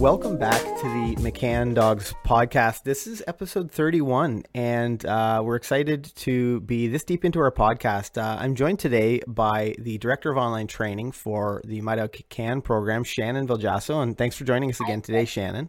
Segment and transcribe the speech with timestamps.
[0.00, 2.84] Welcome back to the McCann Dogs podcast.
[2.84, 8.16] This is episode 31, and uh, we're excited to be this deep into our podcast.
[8.16, 12.62] Uh, I'm joined today by the director of online training for the My Dog Can
[12.62, 15.68] program, Shannon Viljasso, and thanks for joining us again today, Shannon.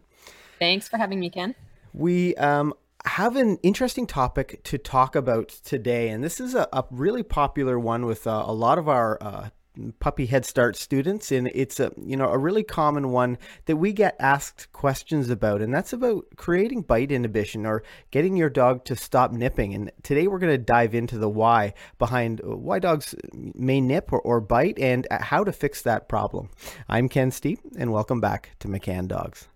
[0.58, 1.54] Thanks for having me, Ken.
[1.92, 2.72] We um,
[3.04, 7.78] have an interesting topic to talk about today, and this is a, a really popular
[7.78, 9.50] one with uh, a lot of our uh,
[10.00, 13.92] puppy head start students and it's a you know a really common one that we
[13.92, 18.94] get asked questions about and that's about creating bite inhibition or getting your dog to
[18.94, 23.80] stop nipping and today we're going to dive into the why behind why dogs may
[23.80, 26.50] nip or, or bite and how to fix that problem.
[26.88, 29.48] I'm ken Steepe and welcome back to mccann dogs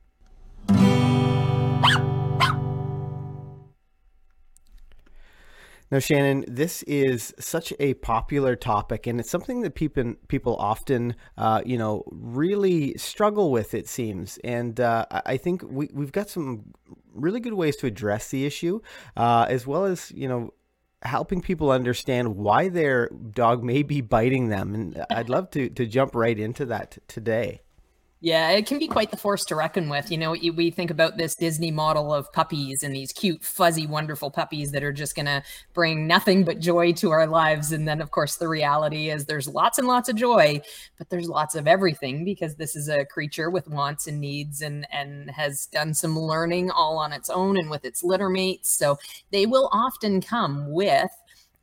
[5.96, 11.16] Now, Shannon, this is such a popular topic, and it's something that people people often,
[11.38, 13.72] uh, you know, really struggle with.
[13.72, 16.74] It seems, and uh, I think we we've got some
[17.14, 18.80] really good ways to address the issue,
[19.16, 20.52] uh, as well as you know
[21.00, 24.74] helping people understand why their dog may be biting them.
[24.74, 27.62] And I'd love to to jump right into that today.
[28.26, 30.10] Yeah, it can be quite the force to reckon with.
[30.10, 34.32] You know, we think about this Disney model of puppies and these cute, fuzzy, wonderful
[34.32, 37.70] puppies that are just going to bring nothing but joy to our lives.
[37.70, 40.60] And then, of course, the reality is there's lots and lots of joy,
[40.98, 44.88] but there's lots of everything because this is a creature with wants and needs and
[44.90, 48.76] and has done some learning all on its own and with its litter mates.
[48.76, 48.98] So
[49.30, 51.12] they will often come with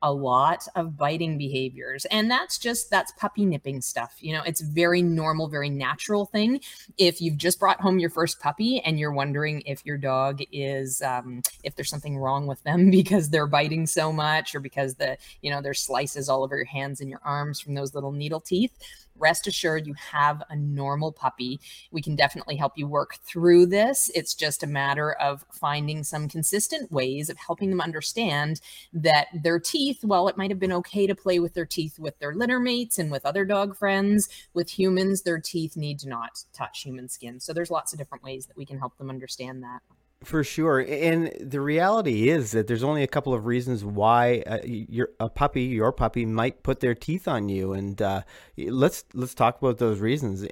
[0.04, 4.60] a lot of biting behaviors and that's just that's puppy nipping stuff you know it's
[4.60, 6.60] very normal very natural thing
[6.98, 11.02] if you've just brought home your first puppy and you're wondering if your dog is
[11.02, 15.18] um, if there's something wrong with them because they're biting so much or because the
[15.42, 18.42] you know there's slices all over your hands and your arms from those little needle
[18.42, 18.78] teeth
[19.16, 21.60] rest assured you have a normal puppy.
[21.92, 24.10] We can definitely help you work through this.
[24.16, 28.61] It's just a matter of finding some consistent ways of helping them understand
[28.94, 32.17] that their teeth, while it might have been okay to play with their teeth with
[32.20, 36.43] their litter mates and with other dog friends, with humans, their teeth need to not
[36.54, 37.39] touch human skin.
[37.39, 39.82] So there's lots of different ways that we can help them understand that.
[40.23, 44.60] For sure, and the reality is that there's only a couple of reasons why uh,
[44.64, 48.22] your a puppy, your puppy, might put their teeth on you, and uh,
[48.58, 50.48] let's let's talk about those reasons.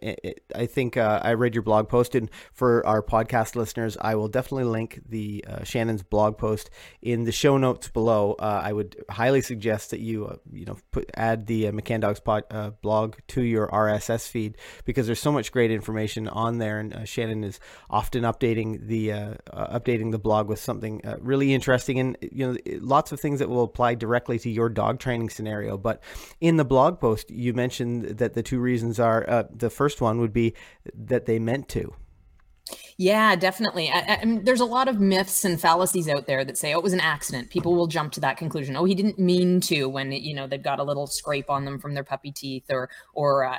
[0.53, 4.27] I think uh, I read your blog post, and for our podcast listeners, I will
[4.27, 6.69] definitely link the uh, Shannon's blog post
[7.01, 8.35] in the show notes below.
[8.39, 12.19] Uh, I would highly suggest that you you know put add the uh, McCann Dogs
[12.19, 12.43] pod,
[12.81, 17.45] blog to your RSS feed because there's so much great information on there, and Shannon
[17.45, 19.37] is often updating the
[19.67, 23.49] updating the blog with something uh, really interesting and you know lots of things that
[23.49, 25.77] will apply directly to your dog training scenario.
[25.77, 26.01] But
[26.39, 30.19] in the blog post, you mentioned that the two reasons are uh, the first one
[30.19, 30.53] would be
[30.93, 31.93] that they meant to.
[32.97, 33.89] Yeah, definitely.
[33.89, 36.83] I, I, there's a lot of myths and fallacies out there that say, "Oh, it
[36.83, 38.75] was an accident." People will jump to that conclusion.
[38.75, 41.79] Oh, he didn't mean to when you know they've got a little scrape on them
[41.79, 43.57] from their puppy teeth, or or uh,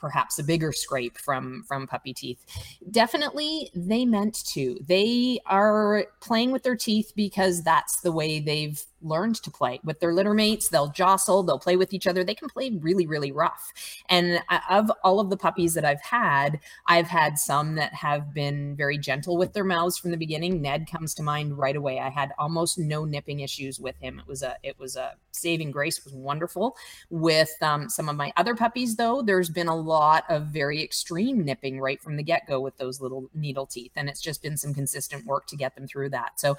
[0.00, 2.44] perhaps a bigger scrape from from puppy teeth.
[2.90, 4.78] Definitely they meant to.
[4.86, 10.00] They are playing with their teeth because that's the way they've learned to play with
[10.00, 10.68] their litter mates.
[10.68, 12.24] They'll jostle they'll play with each other.
[12.24, 13.72] They can play really really rough.
[14.08, 18.76] And of all of the puppies that i've had i've had some that have been
[18.76, 20.62] very gentle with their mouths from the beginning.
[20.62, 21.98] Ned comes to mind right away.
[21.98, 24.18] I had almost no nipping issues with him.
[24.18, 26.76] It was a it was a saving grace was wonderful
[27.10, 31.44] with um, some of my other puppies though there's been a lot of very extreme
[31.44, 33.92] nipping right from the get go with those little needle teeth.
[33.96, 36.40] And it's just been some consistent work to get them through that.
[36.40, 36.56] So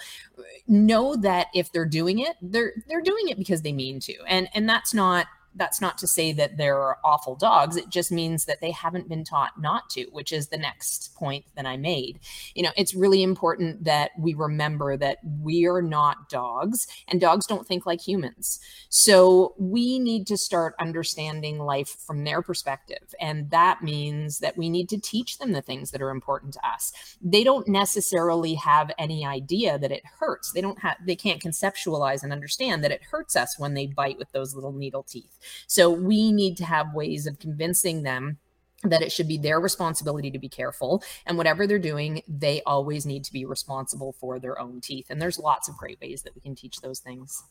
[0.68, 4.16] know that if they're doing it, they're they're doing it because they mean to.
[4.28, 7.76] And and that's not that's not to say that they're awful dogs.
[7.76, 11.46] It just means that they haven't been taught not to, which is the next point
[11.56, 12.20] that I made.
[12.56, 17.46] You know, it's really important that we remember that we are not dogs and dogs
[17.46, 18.60] don't think like humans.
[18.90, 23.14] So we need to start understanding life from their perspective.
[23.20, 26.68] And that means that we need to teach them the things that are important to
[26.68, 26.94] us.
[27.22, 30.52] They don't necessarily have any idea that it hurts.
[30.52, 34.18] They don't have, they can't conceptualize and understand that it hurts us when they bite
[34.18, 35.38] with those little needle teeth.
[35.68, 38.40] So we need to have ways of convincing them
[38.84, 43.06] that it should be their responsibility to be careful and whatever they're doing they always
[43.06, 46.34] need to be responsible for their own teeth and there's lots of great ways that
[46.36, 47.44] we can teach those things.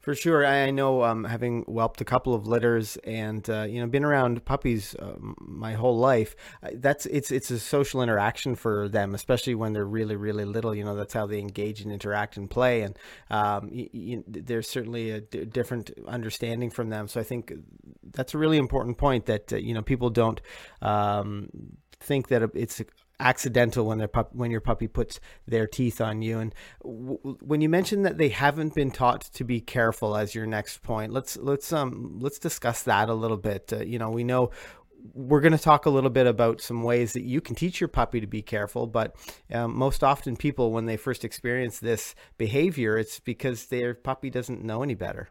[0.00, 3.86] For sure i know um, having whelped a couple of litters and uh, you know
[3.86, 6.36] been around puppies uh, my whole life
[6.74, 10.84] that's it's it's a social interaction for them especially when they're really really little you
[10.84, 12.98] know that's how they engage and interact and play and
[13.30, 17.52] um, you, you, there's certainly a d- different understanding from them so i think
[18.12, 20.40] that's a really important point that uh, you know people don't
[20.82, 21.48] um,
[22.00, 22.82] think that it's
[23.18, 26.38] accidental when their pup when your puppy puts their teeth on you.
[26.38, 30.46] And w- when you mentioned that they haven't been taught to be careful as your
[30.46, 33.72] next point, let's let's um let's discuss that a little bit.
[33.72, 34.50] Uh, you know, we know
[35.14, 37.88] we're going to talk a little bit about some ways that you can teach your
[37.88, 38.86] puppy to be careful.
[38.86, 39.14] But
[39.52, 44.64] um, most often, people, when they first experience this behavior, it's because their puppy doesn't
[44.64, 45.28] know any better.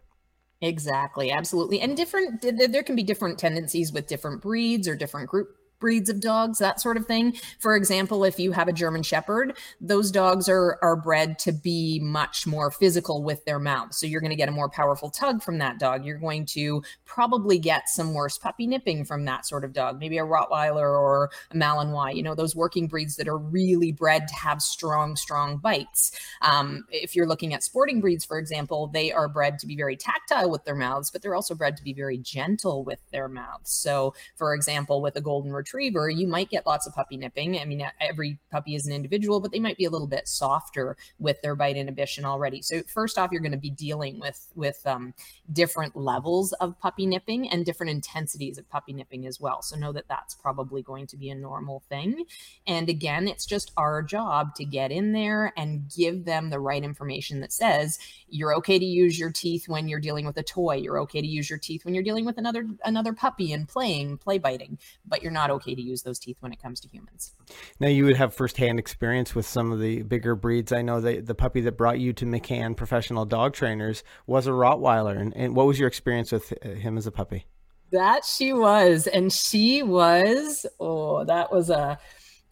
[0.61, 1.81] Exactly, absolutely.
[1.81, 6.19] And different, there can be different tendencies with different breeds or different group breeds of
[6.19, 7.37] dogs, that sort of thing.
[7.59, 11.99] For example, if you have a German Shepherd, those dogs are are bred to be
[11.99, 13.97] much more physical with their mouths.
[13.97, 16.05] So you're going to get a more powerful tug from that dog.
[16.05, 19.99] You're going to probably get some worse puppy nipping from that sort of dog.
[19.99, 22.15] Maybe a Rottweiler or a Malinois.
[22.15, 26.11] You know, those working breeds that are really bred to have strong, strong bites.
[26.41, 29.95] Um, if you're looking at sporting breeds, for example, they are bred to be very
[29.95, 33.71] tactile with their mouths, but they're also bred to be very gentle with their mouths.
[33.71, 37.59] So, for example, with a golden retriever, you might get lots of puppy nipping.
[37.59, 40.97] I mean, every puppy is an individual, but they might be a little bit softer
[41.19, 42.61] with their bite inhibition already.
[42.61, 45.13] So first off, you're going to be dealing with with um,
[45.51, 49.61] different levels of puppy nipping and different intensities of puppy nipping as well.
[49.61, 52.25] So know that that's probably going to be a normal thing.
[52.67, 56.83] And again, it's just our job to get in there and give them the right
[56.83, 60.75] information that says you're okay to use your teeth when you're dealing with a toy.
[60.75, 64.17] You're okay to use your teeth when you're dealing with another another puppy and playing,
[64.17, 67.33] play biting, but you're not okay to use those teeth when it comes to humans.
[67.79, 70.71] Now, you would have firsthand experience with some of the bigger breeds.
[70.71, 74.51] I know that the puppy that brought you to McCann Professional Dog Trainers was a
[74.51, 75.19] Rottweiler.
[75.19, 77.45] And, and what was your experience with uh, him as a puppy?
[77.91, 79.07] That she was.
[79.07, 81.97] And she was, oh, that was a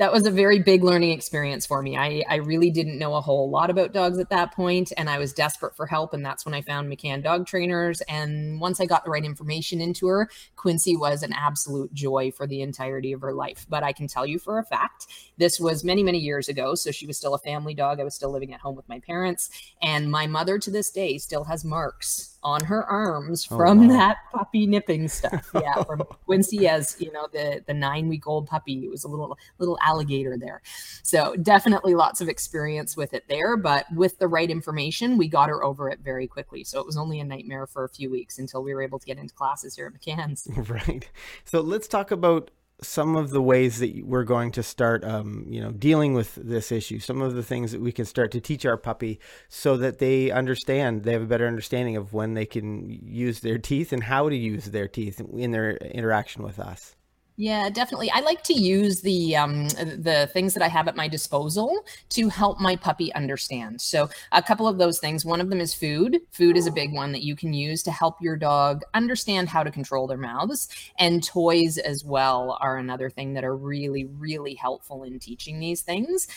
[0.03, 1.95] that was a very big learning experience for me.
[1.95, 5.17] I, I really didn't know a whole lot about dogs at that point, and I
[5.17, 6.13] was desperate for help.
[6.13, 8.01] And that's when I found McCann Dog Trainers.
[8.09, 12.45] And once I got the right information into her, Quincy was an absolute joy for
[12.45, 13.65] the entirety of her life.
[13.69, 15.07] But I can tell you for a fact,
[15.37, 16.75] this was many, many years ago.
[16.75, 18.01] So she was still a family dog.
[18.01, 19.49] I was still living at home with my parents.
[19.81, 23.97] And my mother to this day still has marks on her arms oh, from wow.
[23.97, 25.49] that puppy nipping stuff.
[25.53, 28.85] Yeah, from Quincy as you know the the nine week old puppy.
[28.85, 30.61] It was a little little alligator there.
[31.03, 33.57] So definitely lots of experience with it there.
[33.57, 36.63] But with the right information, we got her over it very quickly.
[36.63, 39.05] So it was only a nightmare for a few weeks until we were able to
[39.05, 40.47] get into classes here at McCann's.
[40.73, 41.07] Right.
[41.45, 42.49] So let's talk about
[42.83, 46.71] some of the ways that we're going to start, um, you know, dealing with this
[46.71, 46.99] issue.
[46.99, 49.19] Some of the things that we can start to teach our puppy
[49.49, 53.57] so that they understand, they have a better understanding of when they can use their
[53.57, 56.95] teeth and how to use their teeth in their interaction with us.
[57.35, 58.11] Yeah, definitely.
[58.11, 62.29] I like to use the um, the things that I have at my disposal to
[62.29, 63.81] help my puppy understand.
[63.81, 65.25] So, a couple of those things.
[65.25, 66.19] One of them is food.
[66.29, 69.63] Food is a big one that you can use to help your dog understand how
[69.63, 70.67] to control their mouths.
[70.99, 75.81] And toys as well are another thing that are really, really helpful in teaching these
[75.81, 76.27] things.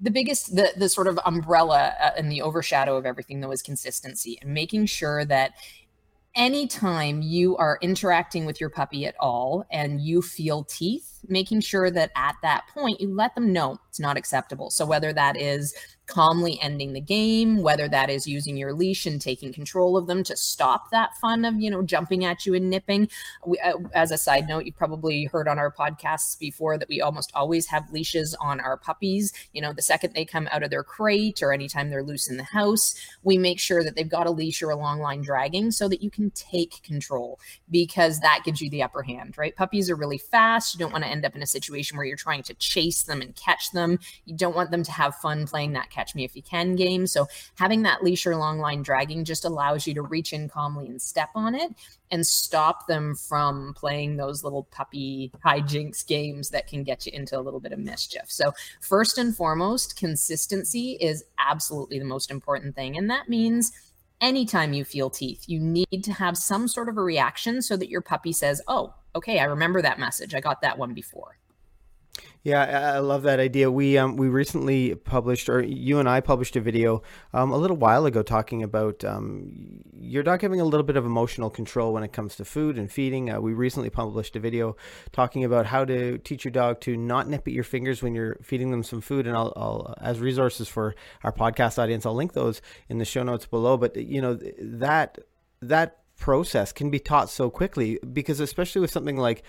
[0.00, 3.62] The biggest, the the sort of umbrella uh, and the overshadow of everything though is
[3.62, 5.52] consistency and making sure that
[6.34, 11.90] anytime you are interacting with your puppy at all and you feel teeth, making sure
[11.90, 14.70] that at that point you let them know it's not acceptable.
[14.70, 15.74] So, whether that is
[16.06, 20.22] calmly ending the game, whether that is using your leash and taking control of them
[20.22, 23.08] to stop that fun of, you know, jumping at you and nipping.
[23.46, 27.00] We, uh, as a side note, you've probably heard on our podcasts before that we
[27.00, 29.32] almost always have leashes on our puppies.
[29.52, 32.36] You know, the second they come out of their crate or anytime they're loose in
[32.36, 35.70] the house, we make sure that they've got a leash or a long line dragging
[35.70, 39.56] so that you can take control because that gives you the upper hand, right?
[39.56, 40.74] Puppies are really fast.
[40.74, 43.22] You don't want to end up in a situation where you're trying to chase them
[43.22, 43.98] and catch them.
[44.24, 47.06] You don't want them to have fun playing that catch me if you can game.
[47.06, 50.88] So having that leash or long line dragging just allows you to reach in calmly
[50.88, 51.70] and step on it
[52.10, 57.38] and stop them from playing those little puppy hijinks games that can get you into
[57.38, 58.24] a little bit of mischief.
[58.26, 62.96] So first and foremost, consistency is absolutely the most important thing.
[62.96, 63.72] And that means
[64.20, 67.88] anytime you feel teeth, you need to have some sort of a reaction so that
[67.88, 70.34] your puppy says, Oh, okay, I remember that message.
[70.34, 71.38] I got that one before.
[72.44, 73.70] Yeah, I love that idea.
[73.70, 77.78] We um, we recently published, or you and I published a video um, a little
[77.78, 82.02] while ago talking about um, your dog having a little bit of emotional control when
[82.02, 83.30] it comes to food and feeding.
[83.30, 84.76] Uh, we recently published a video
[85.10, 88.36] talking about how to teach your dog to not nip at your fingers when you're
[88.42, 89.26] feeding them some food.
[89.26, 92.60] And I'll, I'll as resources for our podcast audience, I'll link those
[92.90, 93.78] in the show notes below.
[93.78, 95.16] But you know that
[95.62, 99.42] that process can be taught so quickly because especially with something like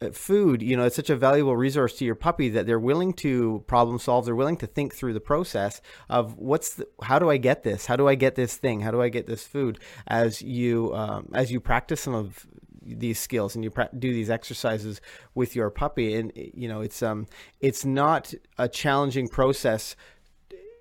[0.00, 3.12] uh, food you know it's such a valuable resource to your puppy that they're willing
[3.12, 7.30] to problem solve they're willing to think through the process of what's the, how do
[7.30, 7.86] i get this?
[7.86, 8.80] How do i get this thing?
[8.80, 9.78] How do i get this food?
[10.06, 12.46] As you um, as you practice some of
[12.84, 15.00] these skills and you do these exercises
[15.34, 17.26] with your puppy, and you know it's um
[17.60, 19.96] it's not a challenging process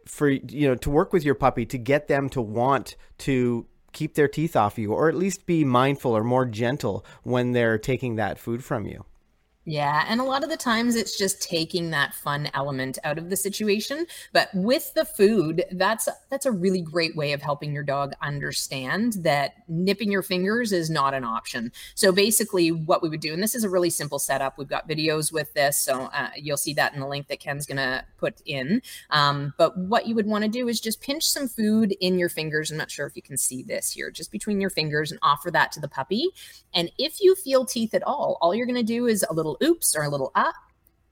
[0.08, 4.16] for you know to work with your puppy to get them to want to keep
[4.16, 8.16] their teeth off you or at least be mindful or more gentle when they're taking
[8.16, 9.06] that food from you.
[9.66, 13.30] Yeah, and a lot of the times it's just taking that fun element out of
[13.30, 17.84] the situation, but with the food, that's that's a really great way of helping your
[17.84, 21.72] dog understand that nipping your fingers is not an option.
[21.94, 24.58] So basically what we would do and this is a really simple setup.
[24.58, 27.68] We've got videos with this, so uh, you'll see that in the link that Ken's
[27.68, 28.82] going to put in.
[29.12, 32.30] Um, but what you would want to do is just pinch some food in your
[32.30, 32.72] fingers.
[32.72, 35.52] I'm not sure if you can see this here, just between your fingers and offer
[35.52, 36.30] that to the puppy.
[36.74, 39.51] And if you feel teeth at all, all you're going to do is a little
[39.52, 40.54] little oops or a little ah,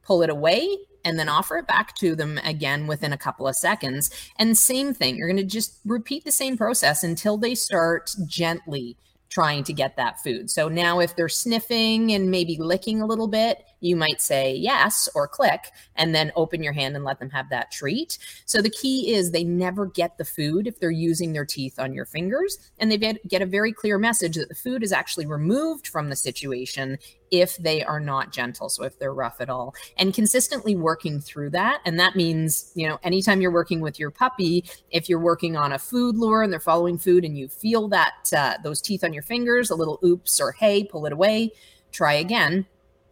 [0.03, 3.55] pull it away, and then offer it back to them again within a couple of
[3.55, 4.09] seconds.
[4.37, 8.97] And same thing, you're going to just repeat the same process until they start gently
[9.29, 10.49] trying to get that food.
[10.49, 15.09] So now if they're sniffing and maybe licking a little bit, you might say yes
[15.15, 18.17] or click and then open your hand and let them have that treat.
[18.45, 21.93] So the key is they never get the food if they're using their teeth on
[21.93, 22.57] your fingers.
[22.79, 26.15] And they get a very clear message that the food is actually removed from the
[26.15, 26.97] situation
[27.31, 29.75] if they are not gentle so if they're rough at all.
[29.97, 34.11] And consistently working through that and that means you know anytime you're working with your
[34.11, 37.87] puppy if you're working on a food lure and they're following food and you feel
[37.87, 41.51] that uh, those teeth on your fingers a little oops or hey pull it away
[41.91, 42.65] try again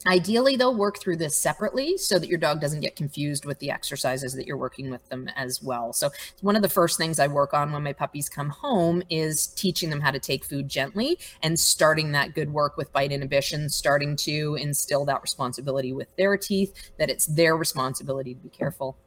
[0.05, 3.71] Ideally, they'll work through this separately so that your dog doesn't get confused with the
[3.71, 5.91] exercises that you're working with them as well.
[5.91, 6.11] So,
[6.41, 9.89] one of the first things I work on when my puppies come home is teaching
[9.89, 14.15] them how to take food gently and starting that good work with bite inhibition, starting
[14.17, 18.97] to instill that responsibility with their teeth, that it's their responsibility to be careful.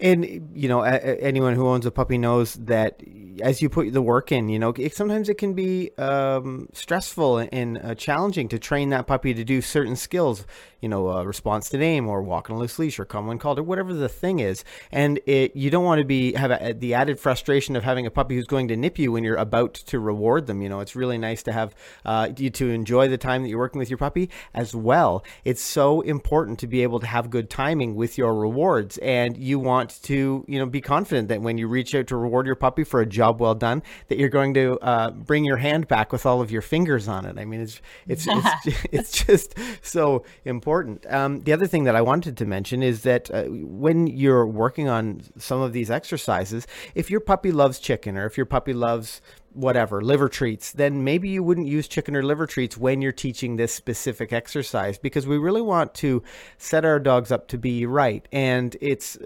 [0.00, 3.02] And you know, anyone who owns a puppy knows that
[3.42, 7.38] as you put the work in, you know, it, sometimes it can be um, stressful
[7.38, 10.46] and uh, challenging to train that puppy to do certain skills.
[10.82, 13.38] You know, uh, response to name, or walk on a loose leash, or come when
[13.38, 14.62] called, or whatever the thing is.
[14.92, 18.10] And it, you don't want to be have a, the added frustration of having a
[18.10, 20.60] puppy who's going to nip you when you're about to reward them.
[20.60, 21.74] You know, it's really nice to have
[22.04, 25.24] uh, you to enjoy the time that you're working with your puppy as well.
[25.44, 29.58] It's so important to be able to have good timing with your rewards, and you
[29.86, 32.84] want to, you know, be confident that when you reach out to reward your puppy
[32.84, 36.26] for a job well done, that you're going to uh, bring your hand back with
[36.26, 37.38] all of your fingers on it.
[37.38, 38.26] I mean, it's it's
[38.64, 41.06] it's, it's just so important.
[41.08, 44.88] Um, the other thing that I wanted to mention is that uh, when you're working
[44.88, 49.20] on some of these exercises, if your puppy loves chicken or if your puppy loves
[49.56, 53.56] whatever liver treats then maybe you wouldn't use chicken or liver treats when you're teaching
[53.56, 56.22] this specific exercise because we really want to
[56.58, 59.16] set our dogs up to be right and it's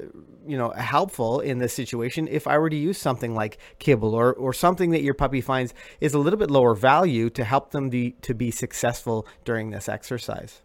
[0.46, 4.32] you know helpful in this situation if i were to use something like kibble or
[4.34, 7.90] or something that your puppy finds is a little bit lower value to help them
[7.90, 10.62] be to be successful during this exercise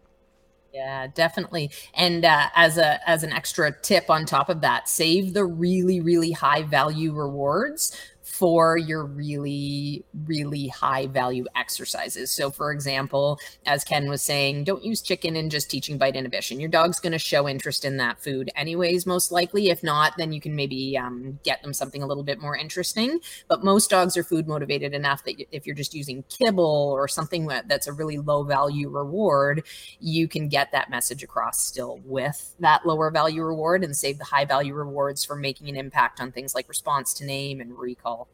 [0.72, 1.70] yeah, definitely.
[1.94, 6.00] And uh, as a as an extra tip on top of that, save the really
[6.00, 7.96] really high value rewards
[8.38, 12.30] for your really, really high value exercises.
[12.30, 16.60] So, for example, as Ken was saying, don't use chicken in just teaching bite inhibition.
[16.60, 19.70] Your dog's going to show interest in that food, anyways, most likely.
[19.70, 23.20] If not, then you can maybe um, get them something a little bit more interesting.
[23.48, 27.46] But most dogs are food motivated enough that if you're just using kibble or something
[27.46, 29.64] that's a really low value reward,
[29.98, 34.24] you can get that message across still with that lower value reward and save the
[34.24, 38.25] high value rewards for making an impact on things like response to name and recall.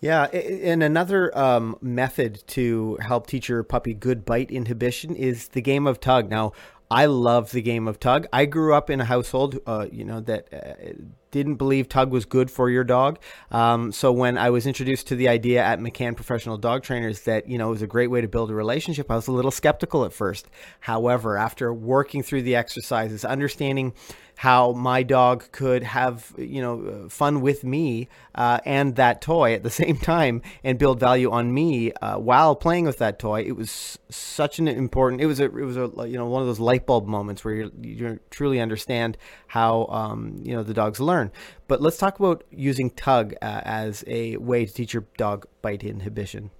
[0.00, 5.60] Yeah, and another um, method to help teach your puppy good bite inhibition is the
[5.60, 6.30] game of tug.
[6.30, 6.52] Now,
[6.90, 8.26] I love the game of tug.
[8.32, 10.92] I grew up in a household, uh, you know, that uh,
[11.30, 13.18] didn't believe tug was good for your dog.
[13.50, 17.48] Um, so when I was introduced to the idea at McCann Professional Dog Trainers that
[17.48, 19.50] you know it was a great way to build a relationship, I was a little
[19.50, 20.48] skeptical at first.
[20.80, 23.92] However, after working through the exercises, understanding
[24.40, 29.62] how my dog could have you know fun with me uh, and that toy at
[29.62, 33.52] the same time and build value on me uh, while playing with that toy, it
[33.52, 35.20] was such an important.
[35.20, 37.54] It was a it was a you know one of those light bulb moments where
[37.54, 41.32] you you truly understand how um, you know the dogs learn learn.
[41.68, 45.84] But let's talk about using tug uh, as a way to teach your dog bite
[45.84, 46.50] inhibition.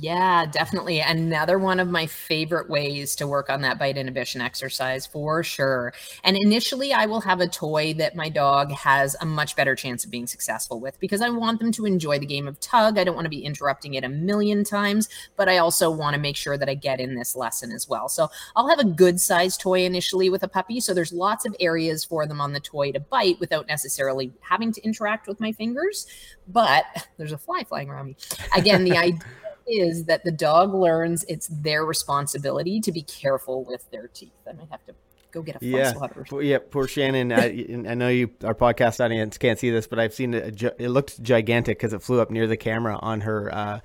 [0.00, 1.00] Yeah, definitely.
[1.00, 5.92] Another one of my favorite ways to work on that bite inhibition exercise for sure.
[6.24, 10.02] And initially, I will have a toy that my dog has a much better chance
[10.02, 12.96] of being successful with because I want them to enjoy the game of tug.
[12.96, 16.20] I don't want to be interrupting it a million times, but I also want to
[16.20, 18.08] make sure that I get in this lesson as well.
[18.08, 20.80] So I'll have a good sized toy initially with a puppy.
[20.80, 24.72] So there's lots of areas for them on the toy to bite without necessarily having
[24.72, 26.06] to interact with my fingers.
[26.48, 26.84] But
[27.18, 28.16] there's a fly flying around me.
[28.56, 29.20] Again, the idea
[29.70, 34.32] is that the dog learns it's their responsibility to be careful with their teeth.
[34.48, 34.94] I might have to
[35.30, 35.92] go get a yeah.
[35.92, 36.24] swatter.
[36.40, 37.32] Yeah, poor Shannon.
[37.32, 40.62] I, I know you, our podcast audience, can't see this, but I've seen it.
[40.78, 43.80] It looked gigantic because it flew up near the camera on her uh,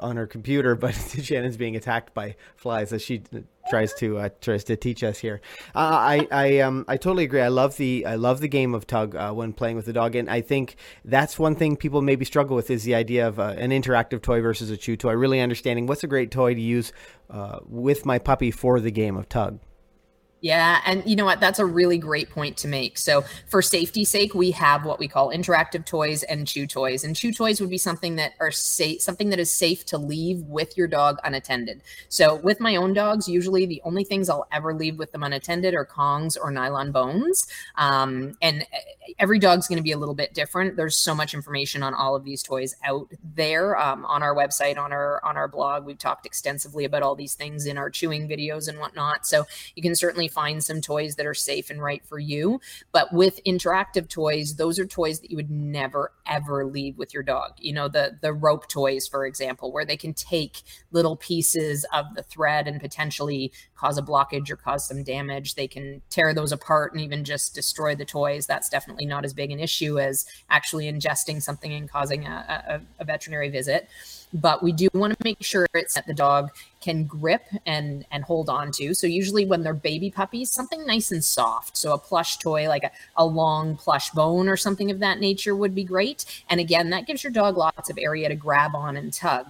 [0.00, 0.74] on her computer.
[0.82, 3.22] But Shannon's being attacked by flies as she
[3.72, 5.40] tries to uh, tries to teach us here.
[5.74, 5.78] Uh,
[6.14, 7.40] I I um I totally agree.
[7.40, 10.14] I love the I love the game of tug uh, when playing with the dog,
[10.14, 10.76] and I think
[11.06, 14.42] that's one thing people maybe struggle with is the idea of uh, an interactive toy
[14.42, 15.14] versus a chew toy.
[15.14, 16.92] Really understanding what's a great toy to use
[17.30, 19.58] uh, with my puppy for the game of tug.
[20.42, 21.38] Yeah, and you know what?
[21.38, 22.98] That's a really great point to make.
[22.98, 27.04] So, for safety's sake, we have what we call interactive toys and chew toys.
[27.04, 30.40] And chew toys would be something that are safe, something that is safe to leave
[30.46, 31.82] with your dog unattended.
[32.08, 35.74] So, with my own dogs, usually the only things I'll ever leave with them unattended
[35.74, 37.46] are Kongs or nylon bones.
[37.76, 40.74] Um, and eh, every dog's going to be a little bit different.
[40.74, 44.76] There's so much information on all of these toys out there um, on our website,
[44.76, 45.84] on our on our blog.
[45.84, 49.24] We've talked extensively about all these things in our chewing videos and whatnot.
[49.24, 49.44] So,
[49.76, 52.60] you can certainly find some toys that are safe and right for you.
[52.92, 57.22] But with interactive toys, those are toys that you would never ever leave with your
[57.22, 57.52] dog.
[57.58, 62.06] You know, the the rope toys, for example, where they can take little pieces of
[62.14, 65.54] the thread and potentially cause a blockage or cause some damage.
[65.54, 68.46] They can tear those apart and even just destroy the toys.
[68.46, 73.02] That's definitely not as big an issue as actually ingesting something and causing a, a,
[73.02, 73.88] a veterinary visit
[74.32, 78.24] but we do want to make sure it's that the dog can grip and and
[78.24, 78.94] hold on to.
[78.94, 81.76] So usually when they're baby puppies, something nice and soft.
[81.76, 85.54] So a plush toy like a, a long plush bone or something of that nature
[85.54, 86.24] would be great.
[86.48, 89.46] And again, that gives your dog lots of area to grab on and tug.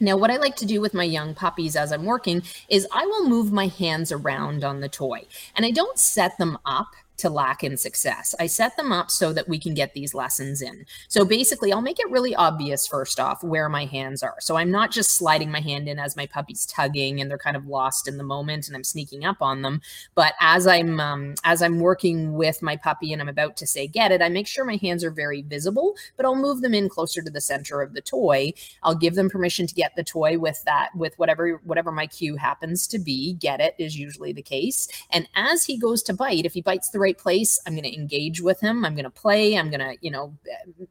[0.00, 3.06] Now, what I like to do with my young puppies as I'm working is I
[3.06, 5.24] will move my hands around on the toy
[5.56, 8.34] and I don't set them up to lack in success.
[8.40, 10.84] I set them up so that we can get these lessons in.
[11.08, 14.36] So basically, I'll make it really obvious first off where my hands are.
[14.40, 17.56] So I'm not just sliding my hand in as my puppy's tugging and they're kind
[17.56, 19.80] of lost in the moment and I'm sneaking up on them.
[20.14, 23.86] But as I'm um, as I'm working with my puppy and I'm about to say
[23.86, 26.88] get it, I make sure my hands are very visible, but I'll move them in
[26.88, 28.52] closer to the center of the toy.
[28.82, 32.36] I'll give them permission to get the toy with that with whatever whatever my cue
[32.36, 33.34] happens to be.
[33.34, 34.88] Get it is usually the case.
[35.10, 37.60] And as he goes to bite, if he bites the right place.
[37.66, 38.84] I'm going to engage with him.
[38.84, 39.56] I'm going to play.
[39.56, 40.34] I'm going to, you know,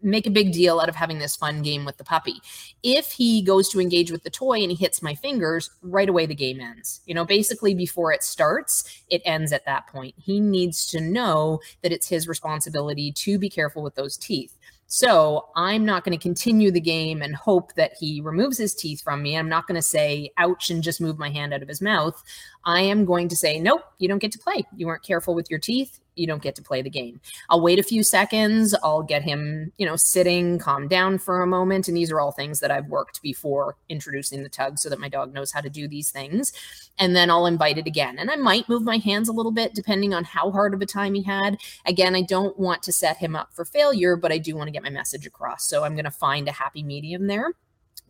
[0.01, 2.35] make a big deal out of having this fun game with the puppy.
[2.83, 6.27] If he goes to engage with the toy and he hits my fingers, right away
[6.27, 7.01] the game ends.
[7.05, 10.13] You know, basically before it starts, it ends at that point.
[10.17, 14.55] He needs to know that it's his responsibility to be careful with those teeth.
[14.87, 19.01] So I'm not going to continue the game and hope that he removes his teeth
[19.01, 19.35] from me.
[19.35, 22.21] I'm not going to say, ouch, and just move my hand out of his mouth.
[22.63, 24.63] I am going to say, nope, you don't get to play.
[24.75, 27.19] You weren't careful with your teeth you don't get to play the game.
[27.49, 28.75] I'll wait a few seconds.
[28.83, 31.87] I'll get him, you know, sitting, calm down for a moment.
[31.87, 35.09] And these are all things that I've worked before introducing the tug so that my
[35.09, 36.53] dog knows how to do these things.
[36.99, 38.19] And then I'll invite it again.
[38.19, 40.85] And I might move my hands a little bit depending on how hard of a
[40.85, 41.57] time he had.
[41.85, 44.71] Again, I don't want to set him up for failure, but I do want to
[44.71, 45.67] get my message across.
[45.67, 47.53] So I'm going to find a happy medium there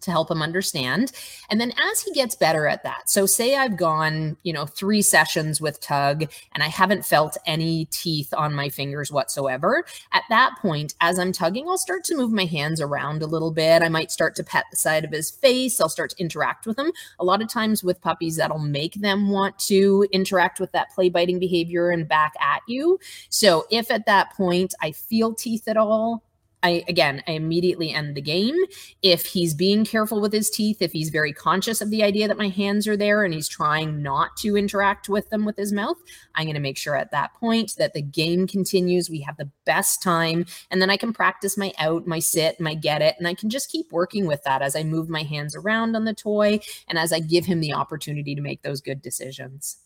[0.04, 1.12] to help him understand.
[1.50, 5.02] And then as he gets better at that, so say I've gone, you know, three
[5.02, 9.84] sessions with Tug and I haven't felt any teeth on my fingers whatsoever.
[10.12, 13.52] At that point, as I'm tugging, I'll start to move my hands around a little
[13.52, 13.82] bit.
[13.82, 15.80] I might start to pet the side of his face.
[15.82, 16.92] I'll start to interact with him.
[17.20, 21.10] A lot of times with puppies, that'll make them want to interact with that play
[21.10, 23.00] biting behavior and back at you.
[23.30, 26.24] So if at that point I feel teeth at all,
[26.64, 28.56] I again, I immediately end the game.
[29.02, 32.38] If he's being careful with his teeth, if he's very conscious of the idea that
[32.38, 35.98] my hands are there and he's trying not to interact with them with his mouth,
[36.36, 39.10] I'm going to make sure at that point that the game continues.
[39.10, 40.46] We have the best time.
[40.72, 43.16] And then I can practice my out, my sit, my get it.
[43.20, 46.06] And I can just keep working with that as I move my hands around on
[46.06, 49.78] the toy and as I give him the opportunity to make those good decisions.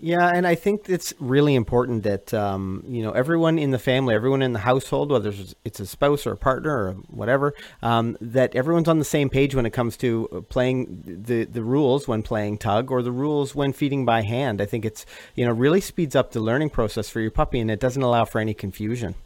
[0.00, 4.14] Yeah, and I think it's really important that um, you know everyone in the family,
[4.14, 5.32] everyone in the household, whether
[5.64, 9.56] it's a spouse or a partner or whatever, um, that everyone's on the same page
[9.56, 13.72] when it comes to playing the the rules when playing tug or the rules when
[13.72, 14.60] feeding by hand.
[14.60, 17.68] I think it's you know really speeds up the learning process for your puppy, and
[17.68, 19.16] it doesn't allow for any confusion.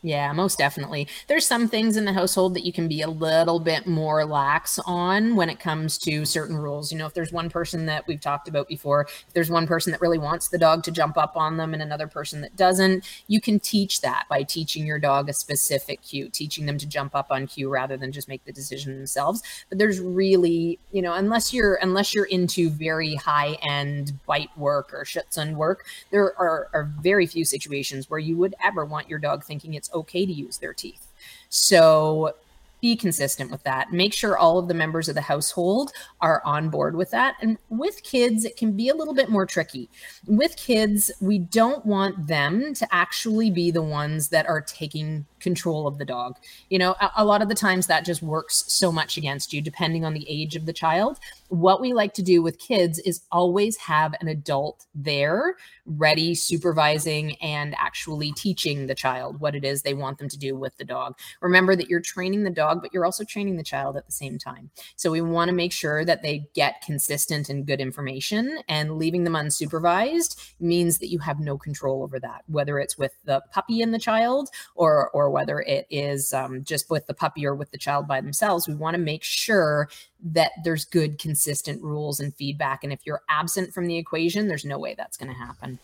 [0.00, 1.08] Yeah, most definitely.
[1.26, 4.78] There's some things in the household that you can be a little bit more lax
[4.86, 6.92] on when it comes to certain rules.
[6.92, 9.90] You know, if there's one person that we've talked about before, if there's one person
[9.90, 13.04] that really wants the dog to jump up on them and another person that doesn't,
[13.26, 17.16] you can teach that by teaching your dog a specific cue, teaching them to jump
[17.16, 19.42] up on cue rather than just make the decision themselves.
[19.68, 24.94] But there's really, you know, unless you're unless you're into very high end bite work
[24.94, 29.18] or schutzhund work, there are, are very few situations where you would ever want your
[29.18, 31.12] dog thinking it's okay to use their teeth.
[31.48, 32.34] So
[32.80, 33.92] be consistent with that.
[33.92, 37.34] Make sure all of the members of the household are on board with that.
[37.40, 39.88] And with kids, it can be a little bit more tricky.
[40.26, 45.86] With kids, we don't want them to actually be the ones that are taking control
[45.86, 46.36] of the dog.
[46.70, 49.60] You know, a, a, lot of the times that just works so much against you,
[49.60, 51.18] depending on the age of the child.
[51.48, 57.36] What we like to do with kids is always have an adult there, ready, supervising,
[57.36, 60.84] and actually teaching the child what it is they want them to do with the
[60.84, 61.16] dog.
[61.40, 64.38] Remember that you're training the dog, but you're also training the child at the same
[64.38, 64.70] time.
[64.96, 69.24] So we want to make sure that they get consistent and good information, and leaving
[69.24, 73.80] them unsupervised means that you have no control over that, whether it's with the puppy
[73.80, 77.70] and the child or or whether it is um, just with the puppy or with
[77.70, 78.68] the child by themselves.
[78.68, 79.88] We want to make sure
[80.32, 82.84] that there's good, consistent rules and feedback.
[82.84, 85.78] And if you're absent from the equation, there's no way that's going to happen.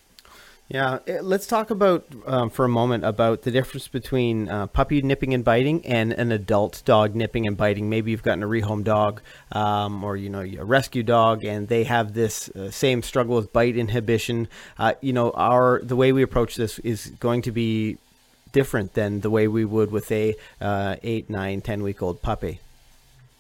[0.69, 5.03] Yeah, eh, let's talk about um, for a moment about the difference between uh, puppy
[5.03, 7.91] nipping and biting and an adult dog nipping and biting.
[7.91, 9.21] Maybe you've gotten a rehome dog
[9.53, 13.53] um, or you know a rescue dog, and they have this uh, same struggle with
[13.53, 14.49] bite inhibition.
[14.79, 17.99] Uh, you know, our the way we approach this is going to be
[18.55, 22.61] different than the way we would with a uh, eight, nine, ten week old puppy.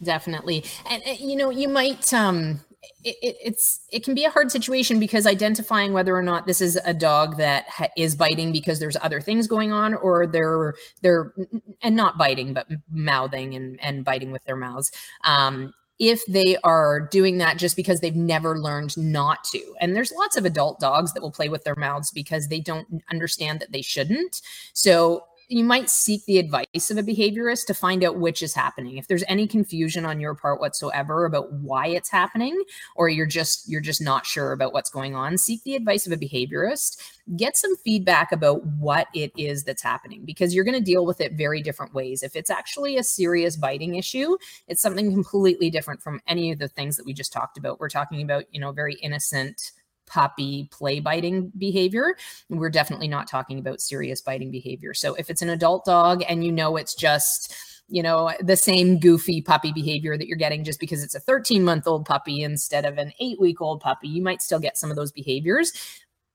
[0.03, 2.61] Definitely, and, and you know, you might um,
[3.05, 6.61] it, it, it's it can be a hard situation because identifying whether or not this
[6.61, 10.75] is a dog that ha- is biting because there's other things going on or they're
[11.03, 11.33] they're
[11.83, 14.91] and not biting but mouthing and and biting with their mouths
[15.25, 19.75] um, if they are doing that just because they've never learned not to.
[19.81, 23.03] And there's lots of adult dogs that will play with their mouths because they don't
[23.11, 24.41] understand that they shouldn't.
[24.73, 28.97] So you might seek the advice of a behaviorist to find out which is happening.
[28.97, 32.63] If there's any confusion on your part whatsoever about why it's happening
[32.97, 36.13] or you're just you're just not sure about what's going on seek the advice of
[36.13, 37.01] a behaviorist.
[37.37, 41.21] Get some feedback about what it is that's happening because you're going to deal with
[41.21, 42.23] it very different ways.
[42.23, 44.37] If it's actually a serious biting issue
[44.69, 47.81] it's something completely different from any of the things that we just talked about.
[47.81, 49.73] We're talking about you know very innocent
[50.07, 52.17] puppy play biting behavior.
[52.49, 54.95] We're definitely not talking about serious biting behavior.
[54.95, 57.55] So if it's an adult dog and you know it's just
[57.89, 61.63] you know the same goofy puppy behavior that you're getting just because it's a 13
[61.65, 64.91] month old puppy instead of an 8 week old puppy you might still get some
[64.91, 65.73] of those behaviors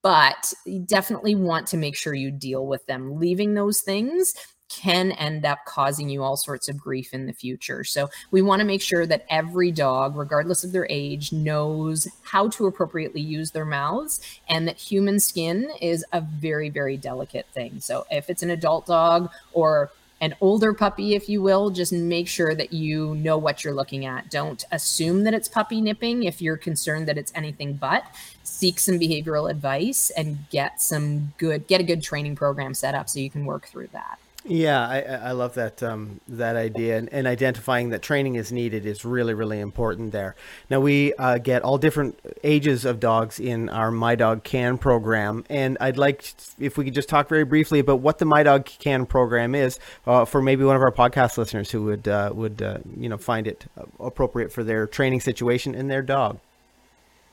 [0.01, 4.33] but you definitely want to make sure you deal with them leaving those things
[4.69, 7.83] can end up causing you all sorts of grief in the future.
[7.83, 12.47] So we want to make sure that every dog, regardless of their age, knows how
[12.49, 17.79] to appropriately use their mouths and that human skin is a very, very delicate thing.
[17.79, 22.27] So if it's an adult dog or an older puppy, if you will, just make
[22.27, 24.29] sure that you know what you're looking at.
[24.29, 28.03] Don't assume that it's puppy nipping if you're concerned that it's anything but.
[28.43, 33.09] Seek some behavioral advice and get some good, get a good training program set up
[33.09, 34.19] so you can work through that.
[34.45, 38.85] Yeah, I, I love that um, that idea, and, and, identifying that training is needed
[38.85, 40.33] is really really important there.
[40.69, 45.43] Now we uh, get all different ages of dogs in our My Dog Can program,
[45.49, 48.65] and I'd like if we could just talk very briefly about what the My Dog
[48.65, 52.61] Can program is uh, for maybe one of our podcast listeners who would uh, would
[52.61, 53.65] uh, you know find it
[53.99, 56.39] appropriate for their training situation and their dog.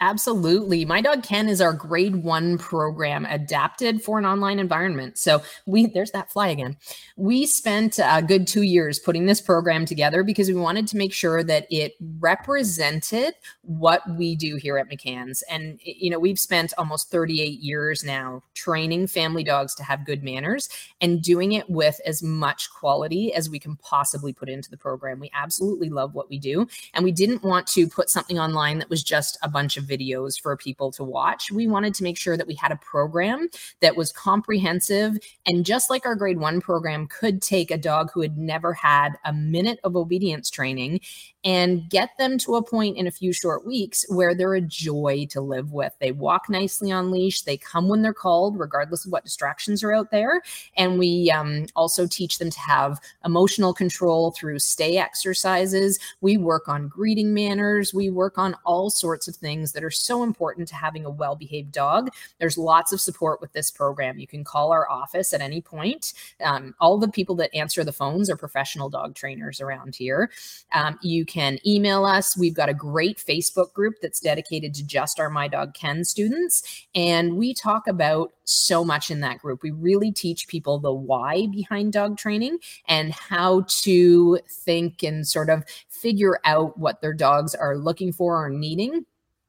[0.01, 0.85] Absolutely.
[0.85, 5.17] My Dog Can is our grade one program adapted for an online environment.
[5.17, 6.77] So we, there's that fly again.
[7.17, 11.15] We spent a good two years putting this program together because we wanted to make
[11.15, 15.43] sure that it represented what we do here at McCann's.
[15.51, 20.23] And, you know, we've spent almost 38 years now training family dogs to have good
[20.23, 20.69] manners
[21.01, 25.21] and doing it with as much quality as we can possibly put into the program.
[25.21, 26.67] We absolutely love what we do.
[26.93, 30.41] And we didn't want to put something online that was just a bunch of videos
[30.41, 31.51] for people to watch.
[31.51, 33.49] We wanted to make sure that we had a program
[33.81, 38.21] that was comprehensive and just like our grade one program could take a dog who
[38.21, 41.01] had never had a minute of obedience training
[41.47, 45.27] and get them to a point in a few short weeks where they're a joy
[45.31, 45.95] to live with.
[46.01, 49.93] They walk nicely on leash, they come when they're called, regardless of what distractions are
[49.93, 50.43] out there.
[50.77, 56.01] And we um, also teach them to have emotional control through stay exercises.
[56.21, 60.25] We work on greeting manners, we work on all sorts of things that are so
[60.25, 62.11] important to having a well behaved dog.
[62.41, 64.19] There's lots of support with this program.
[64.19, 66.15] You can call our office at any point.
[66.43, 70.31] Um, all the people that answer the phones are professional dog trainers around here.
[70.73, 72.37] Um, you can email us.
[72.37, 76.87] We've got a great Facebook group that's dedicated to just our My Dog Can students.
[76.95, 79.63] And we talk about so much in that group.
[79.63, 82.59] We really teach people the why behind dog training
[82.89, 88.45] and how to think and sort of figure out what their dogs are looking for
[88.45, 89.05] or needing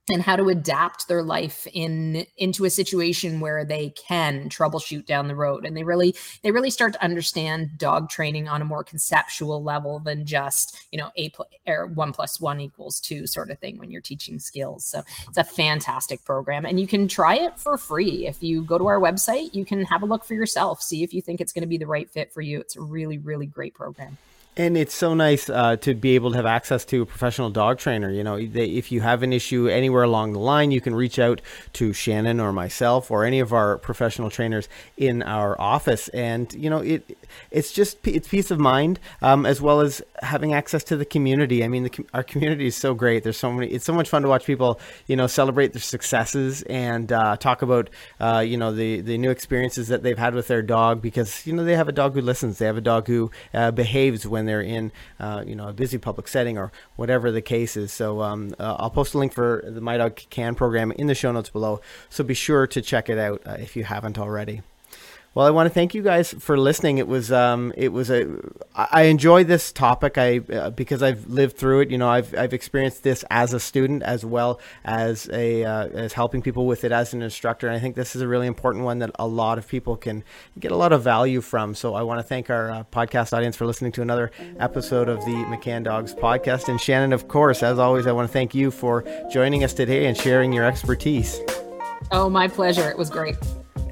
[0.09, 5.27] and how to adapt their life in into a situation where they can troubleshoot down
[5.27, 5.65] the road.
[5.65, 9.99] And they really they really start to understand dog training on a more conceptual level
[9.99, 13.77] than just you know a pl- or one plus one equals two sort of thing
[13.77, 14.85] when you're teaching skills.
[14.85, 18.27] So it's a fantastic program and you can try it for free.
[18.27, 21.13] If you go to our website you can have a look for yourself see if
[21.13, 22.59] you think it's going to be the right fit for you.
[22.59, 24.17] It's a really really great program
[24.57, 27.77] and it's so nice uh, to be able to have access to a professional dog
[27.77, 28.09] trainer.
[28.09, 31.19] You know, they, if you have an issue anywhere along the line, you can reach
[31.19, 31.41] out
[31.73, 34.67] to Shannon or myself or any of our professional trainers
[34.97, 36.09] in our office.
[36.09, 37.17] And you know, it
[37.51, 41.63] it's just it's peace of mind um, as well as having access to the community.
[41.63, 43.23] I mean, the, our community is so great.
[43.23, 43.67] There's so many.
[43.71, 47.61] It's so much fun to watch people, you know, celebrate their successes and uh, talk
[47.61, 51.45] about, uh, you know, the the new experiences that they've had with their dog because
[51.45, 52.57] you know they have a dog who listens.
[52.57, 55.97] They have a dog who uh, behaves when they're in uh, you know a busy
[55.97, 57.91] public setting or whatever the case is.
[57.91, 61.15] So um, uh, I'll post a link for the My Dog Can program in the
[61.15, 61.81] show notes below.
[62.09, 64.61] So be sure to check it out uh, if you haven't already.
[65.37, 66.97] Well, I want to thank you guys for listening.
[66.97, 68.25] It was um, it was a
[68.73, 70.17] I enjoy this topic.
[70.17, 71.91] I uh, because I've lived through it.
[71.91, 76.13] You know, I've I've experienced this as a student as well as a uh, as
[76.13, 77.67] helping people with it as an instructor.
[77.67, 80.23] And I think this is a really important one that a lot of people can
[80.59, 81.75] get a lot of value from.
[81.75, 85.19] So I want to thank our uh, podcast audience for listening to another episode of
[85.19, 86.67] the McCann Dogs podcast.
[86.67, 90.07] And Shannon, of course, as always, I want to thank you for joining us today
[90.07, 91.39] and sharing your expertise.
[92.11, 92.89] Oh, my pleasure.
[92.89, 93.37] It was great.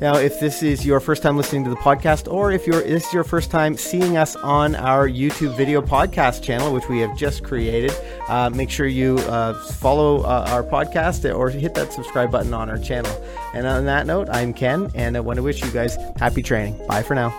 [0.01, 3.07] Now, if this is your first time listening to the podcast, or if you're, this
[3.07, 7.15] is your first time seeing us on our YouTube video podcast channel, which we have
[7.17, 7.93] just created,
[8.27, 12.69] uh, make sure you uh, follow uh, our podcast or hit that subscribe button on
[12.69, 13.11] our channel.
[13.53, 16.79] And on that note, I'm Ken, and I want to wish you guys happy training.
[16.87, 17.29] Bye for now.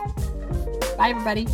[0.97, 1.47] Bye, everybody.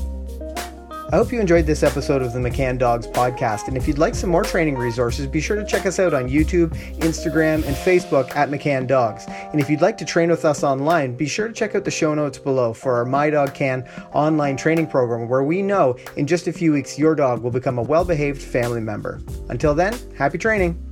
[1.12, 3.68] I hope you enjoyed this episode of the McCann Dogs podcast.
[3.68, 6.27] And if you'd like some more training resources, be sure to check us out on
[6.27, 9.27] YouTube, Instagram, and Facebook at McCann Dogs.
[9.29, 11.90] And if you'd like to train with us online, be sure to check out the
[11.90, 16.27] show notes below for our My Dog Can online training program, where we know in
[16.27, 19.20] just a few weeks your dog will become a well behaved family member.
[19.51, 20.92] Until then, happy training.